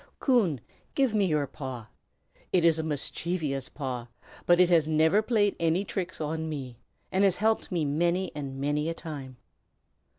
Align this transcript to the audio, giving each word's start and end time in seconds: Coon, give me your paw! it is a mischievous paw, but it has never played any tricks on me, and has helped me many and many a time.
Coon, 0.17 0.61
give 0.95 1.13
me 1.13 1.25
your 1.25 1.45
paw! 1.45 1.89
it 2.51 2.65
is 2.65 2.79
a 2.79 2.83
mischievous 2.83 3.69
paw, 3.69 4.07
but 4.47 4.59
it 4.59 4.67
has 4.67 4.87
never 4.87 5.21
played 5.21 5.55
any 5.59 5.85
tricks 5.85 6.19
on 6.19 6.49
me, 6.49 6.79
and 7.11 7.23
has 7.23 7.35
helped 7.35 7.71
me 7.71 7.85
many 7.85 8.31
and 8.35 8.59
many 8.59 8.89
a 8.89 8.95
time. 8.95 9.37